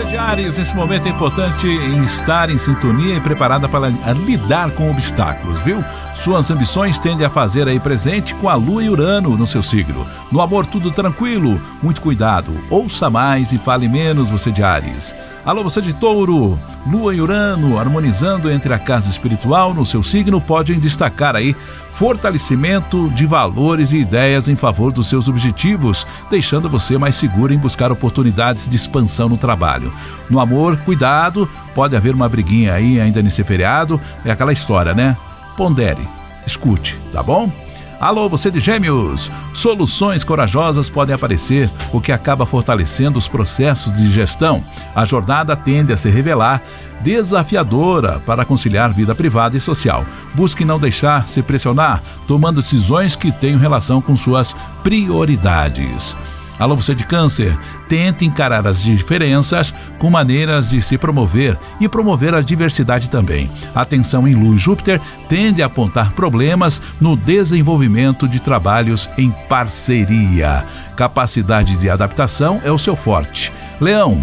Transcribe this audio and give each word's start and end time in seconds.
Você 0.00 0.06
de 0.06 0.16
Ares, 0.16 0.56
nesse 0.56 0.74
momento 0.74 1.06
é 1.06 1.10
importante 1.10 1.66
estar 2.02 2.48
em 2.48 2.56
sintonia 2.56 3.16
e 3.16 3.20
preparada 3.20 3.68
para 3.68 3.90
lidar 4.26 4.70
com 4.70 4.90
obstáculos, 4.90 5.60
viu? 5.60 5.84
Suas 6.20 6.50
ambições 6.50 6.98
tendem 6.98 7.24
a 7.24 7.30
fazer 7.30 7.66
aí 7.66 7.80
presente 7.80 8.34
com 8.34 8.46
a 8.50 8.54
Lua 8.54 8.84
e 8.84 8.90
Urano 8.90 9.38
no 9.38 9.46
seu 9.46 9.62
signo. 9.62 10.06
No 10.30 10.42
amor, 10.42 10.66
tudo 10.66 10.90
tranquilo, 10.90 11.58
muito 11.82 12.02
cuidado. 12.02 12.52
Ouça 12.68 13.08
mais 13.08 13.52
e 13.52 13.58
fale 13.58 13.88
menos, 13.88 14.28
você 14.28 14.50
de 14.50 14.62
Ares. 14.62 15.14
Alô, 15.46 15.64
você 15.64 15.80
de 15.80 15.94
touro, 15.94 16.58
Lua 16.86 17.14
e 17.14 17.22
Urano 17.22 17.78
harmonizando 17.78 18.50
entre 18.50 18.74
a 18.74 18.78
casa 18.78 19.08
espiritual 19.08 19.72
no 19.72 19.86
seu 19.86 20.02
signo 20.02 20.42
podem 20.42 20.78
destacar 20.78 21.34
aí 21.34 21.56
fortalecimento 21.94 23.08
de 23.14 23.24
valores 23.24 23.92
e 23.92 23.96
ideias 23.96 24.46
em 24.46 24.56
favor 24.56 24.92
dos 24.92 25.08
seus 25.08 25.26
objetivos, 25.26 26.06
deixando 26.30 26.68
você 26.68 26.98
mais 26.98 27.16
seguro 27.16 27.54
em 27.54 27.58
buscar 27.58 27.90
oportunidades 27.90 28.68
de 28.68 28.76
expansão 28.76 29.26
no 29.26 29.38
trabalho. 29.38 29.90
No 30.28 30.38
amor, 30.38 30.76
cuidado, 30.84 31.48
pode 31.74 31.96
haver 31.96 32.14
uma 32.14 32.28
briguinha 32.28 32.74
aí 32.74 33.00
ainda 33.00 33.22
nesse 33.22 33.42
feriado, 33.42 33.98
é 34.22 34.30
aquela 34.30 34.52
história, 34.52 34.92
né? 34.92 35.16
Pondere, 35.60 36.08
escute, 36.46 36.98
tá 37.12 37.22
bom? 37.22 37.52
Alô, 38.00 38.30
você 38.30 38.50
de 38.50 38.58
Gêmeos! 38.58 39.30
Soluções 39.52 40.24
corajosas 40.24 40.88
podem 40.88 41.14
aparecer, 41.14 41.70
o 41.92 42.00
que 42.00 42.12
acaba 42.12 42.46
fortalecendo 42.46 43.18
os 43.18 43.28
processos 43.28 43.92
de 43.92 44.10
gestão. 44.10 44.64
A 44.94 45.04
jornada 45.04 45.54
tende 45.54 45.92
a 45.92 45.98
se 45.98 46.08
revelar 46.08 46.62
desafiadora 47.02 48.22
para 48.24 48.46
conciliar 48.46 48.90
vida 48.94 49.14
privada 49.14 49.54
e 49.54 49.60
social. 49.60 50.06
Busque 50.34 50.64
não 50.64 50.78
deixar 50.80 51.28
se 51.28 51.42
pressionar, 51.42 52.02
tomando 52.26 52.62
decisões 52.62 53.14
que 53.14 53.30
tenham 53.30 53.60
relação 53.60 54.00
com 54.00 54.16
suas 54.16 54.56
prioridades. 54.82 56.16
Alô, 56.60 56.76
você 56.76 56.94
de 56.94 57.04
câncer, 57.04 57.58
tente 57.88 58.26
encarar 58.26 58.66
as 58.66 58.82
diferenças 58.82 59.72
com 59.98 60.10
maneiras 60.10 60.68
de 60.68 60.82
se 60.82 60.98
promover 60.98 61.58
e 61.80 61.88
promover 61.88 62.34
a 62.34 62.42
diversidade 62.42 63.08
também. 63.08 63.50
Atenção 63.74 64.28
em 64.28 64.34
Lua 64.34 64.56
e 64.56 64.58
Júpiter 64.58 65.00
tende 65.26 65.62
a 65.62 65.66
apontar 65.66 66.12
problemas 66.12 66.82
no 67.00 67.16
desenvolvimento 67.16 68.28
de 68.28 68.38
trabalhos 68.38 69.08
em 69.16 69.30
parceria. 69.48 70.62
Capacidade 70.98 71.78
de 71.78 71.88
adaptação 71.88 72.60
é 72.62 72.70
o 72.70 72.78
seu 72.78 72.94
forte. 72.94 73.50
Leão, 73.80 74.22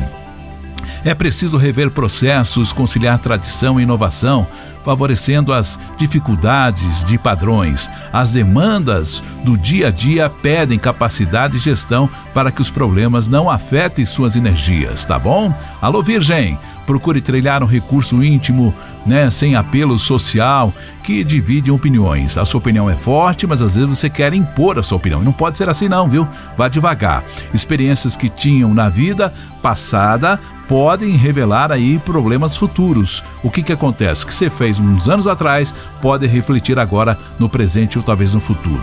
é 1.04 1.16
preciso 1.16 1.58
rever 1.58 1.90
processos, 1.90 2.72
conciliar 2.72 3.18
tradição 3.18 3.80
e 3.80 3.84
inovação, 3.84 4.46
favorecendo 4.88 5.52
as 5.52 5.78
dificuldades 5.98 7.04
de 7.04 7.18
padrões. 7.18 7.90
As 8.14 8.32
demandas 8.32 9.22
do 9.44 9.58
dia 9.58 9.90
a 9.90 9.92
dia 9.92 10.30
pedem 10.30 10.80
capacidade 10.80 11.58
e 11.58 11.60
gestão 11.60 12.10
para 12.34 12.52
que 12.52 12.62
os 12.62 12.70
problemas 12.70 13.28
não 13.28 13.50
afetem 13.50 14.06
suas 14.06 14.38
energias, 14.38 15.04
tá 15.04 15.20
bom? 15.20 15.54
Alô, 15.82 16.02
Virgem! 16.02 16.58
Procure 16.86 17.20
trilhar 17.20 17.62
um 17.62 17.66
recurso 17.66 18.24
íntimo, 18.24 18.74
né, 19.06 19.30
sem 19.30 19.58
apelo 19.58 20.00
social, 20.00 20.74
que 21.04 21.22
divide 21.22 21.70
opiniões. 21.70 22.38
A 22.38 22.46
sua 22.46 22.60
opinião 22.60 22.90
é 22.90 22.96
forte, 22.96 23.46
mas 23.46 23.62
às 23.62 23.76
vezes 23.76 23.90
você 23.90 24.10
quer 24.10 24.34
impor 24.34 24.80
a 24.80 24.84
sua 24.84 24.98
opinião. 24.98 25.22
E 25.22 25.26
não 25.26 25.34
pode 25.34 25.58
ser 25.58 25.68
assim 25.68 25.90
não, 25.90 26.08
viu? 26.08 26.26
Vá 26.58 26.70
devagar. 26.70 27.26
Experiências 27.54 28.16
que 28.16 28.30
tinham 28.30 28.74
na 28.74 28.88
vida 28.88 29.34
passada 29.62 30.40
podem 30.68 31.16
revelar 31.16 31.72
aí 31.72 31.98
problemas 32.00 32.56
futuros. 32.56 33.24
O 33.44 33.50
que 33.50 33.64
que 33.64 33.74
acontece? 33.74 34.26
Que 34.26 34.34
você 34.34 34.50
fez 34.50 34.77
uns 34.80 35.10
anos 35.10 35.28
atrás 35.28 35.74
pode 36.02 36.28
refletir 36.28 36.78
agora 36.80 37.18
no 37.40 37.50
presente 37.50 37.98
ou 37.98 38.04
talvez 38.04 38.34
no 38.34 38.40
futuro. 38.40 38.82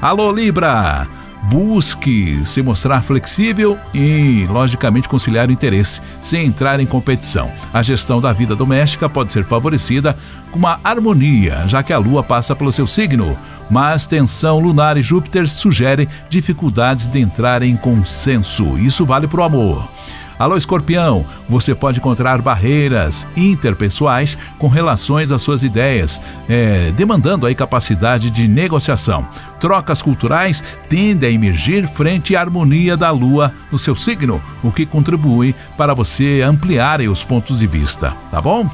Alô 0.00 0.30
Libra, 0.30 1.06
busque 1.44 2.42
se 2.44 2.62
mostrar 2.62 3.02
flexível 3.02 3.78
e, 3.94 4.46
logicamente, 4.48 5.08
conciliar 5.08 5.48
o 5.48 5.52
interesse, 5.52 6.00
sem 6.20 6.46
entrar 6.46 6.80
em 6.80 6.86
competição. 6.86 7.50
A 7.72 7.82
gestão 7.82 8.20
da 8.20 8.32
vida 8.32 8.54
doméstica 8.54 9.08
pode 9.08 9.32
ser 9.32 9.44
favorecida 9.44 10.16
com 10.50 10.58
uma 10.58 10.80
harmonia, 10.84 11.64
já 11.66 11.82
que 11.82 11.92
a 11.92 11.98
Lua 11.98 12.22
passa 12.22 12.54
pelo 12.54 12.72
seu 12.72 12.86
signo. 12.86 13.36
Mas 13.70 14.06
tensão 14.06 14.58
lunar 14.58 14.96
e 14.96 15.02
Júpiter 15.02 15.48
sugerem 15.48 16.08
dificuldades 16.30 17.06
de 17.06 17.20
entrar 17.20 17.62
em 17.62 17.76
consenso. 17.76 18.78
Isso 18.78 19.04
vale 19.04 19.28
para 19.28 19.40
o 19.40 19.44
amor. 19.44 19.97
Alô, 20.38 20.56
escorpião, 20.56 21.26
você 21.48 21.74
pode 21.74 21.98
encontrar 21.98 22.40
barreiras 22.40 23.26
interpessoais 23.36 24.38
com 24.56 24.68
relações 24.68 25.32
às 25.32 25.42
suas 25.42 25.64
ideias, 25.64 26.20
é, 26.48 26.92
demandando 26.92 27.44
aí 27.44 27.56
capacidade 27.56 28.30
de 28.30 28.46
negociação. 28.46 29.26
Trocas 29.58 30.00
culturais 30.00 30.62
tendem 30.88 31.28
a 31.28 31.32
emergir 31.32 31.88
frente 31.88 32.36
à 32.36 32.40
harmonia 32.40 32.96
da 32.96 33.10
lua 33.10 33.52
no 33.72 33.78
seu 33.80 33.96
signo, 33.96 34.40
o 34.62 34.70
que 34.70 34.86
contribui 34.86 35.56
para 35.76 35.92
você 35.92 36.40
ampliar 36.46 37.00
os 37.00 37.24
pontos 37.24 37.58
de 37.58 37.66
vista, 37.66 38.14
tá 38.30 38.40
bom? 38.40 38.70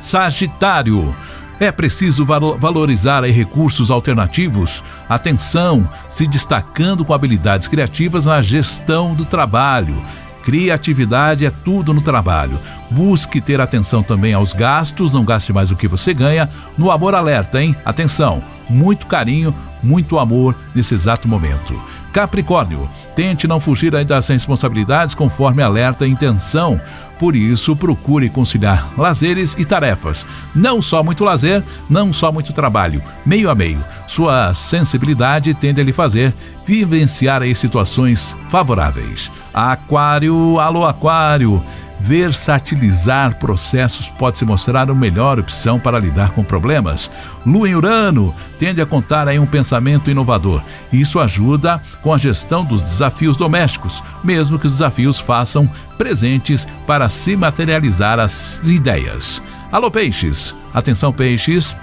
Sagitário. 0.00 1.14
É 1.60 1.72
preciso 1.72 2.24
valorizar 2.24 3.24
recursos 3.24 3.90
alternativos, 3.90 4.82
atenção, 5.08 5.86
se 6.08 6.24
destacando 6.26 7.04
com 7.04 7.12
habilidades 7.12 7.66
criativas 7.66 8.26
na 8.26 8.40
gestão 8.40 9.12
do 9.12 9.24
trabalho. 9.24 10.00
Criatividade 10.48 11.44
é 11.44 11.50
tudo 11.50 11.92
no 11.92 12.00
trabalho. 12.00 12.58
Busque 12.90 13.38
ter 13.38 13.60
atenção 13.60 14.02
também 14.02 14.32
aos 14.32 14.54
gastos, 14.54 15.12
não 15.12 15.22
gaste 15.22 15.52
mais 15.52 15.68
do 15.68 15.76
que 15.76 15.86
você 15.86 16.14
ganha. 16.14 16.48
No 16.78 16.90
amor 16.90 17.14
alerta, 17.14 17.62
hein? 17.62 17.76
Atenção, 17.84 18.42
muito 18.66 19.06
carinho, 19.06 19.54
muito 19.82 20.18
amor 20.18 20.56
nesse 20.74 20.94
exato 20.94 21.28
momento. 21.28 21.78
Capricórnio, 22.14 22.88
tente 23.18 23.48
não 23.48 23.58
fugir 23.58 23.90
das 24.04 24.28
responsabilidades 24.28 25.12
conforme 25.12 25.60
alerta 25.60 26.04
a 26.04 26.08
intenção. 26.08 26.80
Por 27.18 27.34
isso, 27.34 27.74
procure 27.74 28.30
conciliar 28.30 28.88
lazeres 28.96 29.56
e 29.58 29.64
tarefas. 29.64 30.24
Não 30.54 30.80
só 30.80 31.02
muito 31.02 31.24
lazer, 31.24 31.64
não 31.90 32.12
só 32.12 32.30
muito 32.30 32.52
trabalho, 32.52 33.02
meio 33.26 33.50
a 33.50 33.56
meio. 33.56 33.84
Sua 34.06 34.54
sensibilidade 34.54 35.52
tende 35.52 35.80
a 35.80 35.84
lhe 35.84 35.92
fazer 35.92 36.32
vivenciar 36.64 37.42
aí 37.42 37.56
situações 37.56 38.36
favoráveis. 38.50 39.32
Aquário, 39.52 40.60
alô 40.60 40.86
Aquário, 40.86 41.60
versatilizar 42.00 43.38
processos 43.38 44.08
pode 44.08 44.38
se 44.38 44.44
mostrar 44.44 44.90
a 44.90 44.94
melhor 44.94 45.38
opção 45.38 45.78
para 45.78 45.98
lidar 45.98 46.30
com 46.30 46.44
problemas. 46.44 47.10
Lua 47.44 47.68
em 47.68 47.74
Urano 47.74 48.34
tende 48.58 48.80
a 48.80 48.86
contar 48.86 49.28
aí 49.28 49.38
um 49.38 49.46
pensamento 49.46 50.10
inovador. 50.10 50.62
Isso 50.92 51.18
ajuda 51.18 51.82
com 52.02 52.12
a 52.12 52.18
gestão 52.18 52.64
dos 52.64 52.82
desafios 52.82 53.36
domésticos, 53.36 54.02
mesmo 54.22 54.58
que 54.58 54.66
os 54.66 54.72
desafios 54.72 55.18
façam 55.18 55.68
presentes 55.96 56.66
para 56.86 57.08
se 57.08 57.36
materializar 57.36 58.18
as 58.18 58.62
ideias. 58.64 59.42
Alô 59.70 59.90
Peixes, 59.90 60.54
atenção 60.72 61.12
Peixes, 61.12 61.74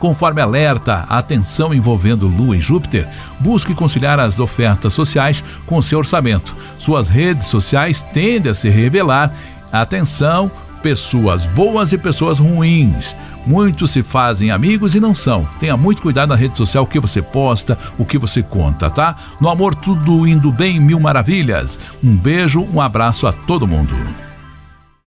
Conforme 0.00 0.40
alerta 0.40 1.04
a 1.10 1.18
atenção 1.18 1.74
envolvendo 1.74 2.26
Lua 2.26 2.56
e 2.56 2.60
Júpiter, 2.60 3.06
busque 3.38 3.74
conciliar 3.74 4.18
as 4.18 4.40
ofertas 4.40 4.94
sociais 4.94 5.44
com 5.66 5.80
seu 5.82 5.98
orçamento. 5.98 6.56
Suas 6.78 7.10
redes 7.10 7.48
sociais 7.48 8.00
tendem 8.00 8.50
a 8.50 8.54
se 8.54 8.70
revelar. 8.70 9.30
Atenção, 9.70 10.50
pessoas 10.82 11.44
boas 11.44 11.92
e 11.92 11.98
pessoas 11.98 12.38
ruins. 12.38 13.14
Muitos 13.46 13.90
se 13.90 14.02
fazem 14.02 14.50
amigos 14.50 14.94
e 14.94 15.00
não 15.00 15.14
são. 15.14 15.46
Tenha 15.58 15.76
muito 15.76 16.00
cuidado 16.00 16.30
na 16.30 16.34
rede 16.34 16.56
social, 16.56 16.84
o 16.84 16.86
que 16.86 16.98
você 16.98 17.20
posta, 17.20 17.78
o 17.98 18.04
que 18.04 18.16
você 18.16 18.42
conta, 18.42 18.88
tá? 18.88 19.14
No 19.38 19.50
amor, 19.50 19.74
tudo 19.74 20.26
indo 20.26 20.50
bem, 20.50 20.80
mil 20.80 20.98
maravilhas. 20.98 21.78
Um 22.02 22.16
beijo, 22.16 22.66
um 22.72 22.80
abraço 22.80 23.26
a 23.26 23.32
todo 23.32 23.66
mundo. 23.66 23.94